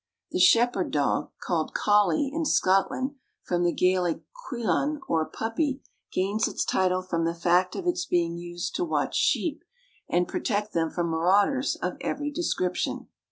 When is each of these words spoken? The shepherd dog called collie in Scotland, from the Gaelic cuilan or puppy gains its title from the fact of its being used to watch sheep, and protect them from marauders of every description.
The 0.31 0.39
shepherd 0.39 0.89
dog 0.89 1.29
called 1.43 1.75
collie 1.75 2.31
in 2.33 2.43
Scotland, 2.43 3.17
from 3.43 3.63
the 3.63 3.71
Gaelic 3.71 4.23
cuilan 4.33 4.97
or 5.07 5.27
puppy 5.27 5.83
gains 6.11 6.47
its 6.47 6.65
title 6.65 7.03
from 7.03 7.23
the 7.23 7.35
fact 7.35 7.75
of 7.75 7.85
its 7.85 8.07
being 8.07 8.35
used 8.35 8.73
to 8.77 8.83
watch 8.83 9.15
sheep, 9.15 9.63
and 10.09 10.27
protect 10.27 10.73
them 10.73 10.89
from 10.89 11.09
marauders 11.11 11.75
of 11.75 11.97
every 12.01 12.31
description. 12.31 13.09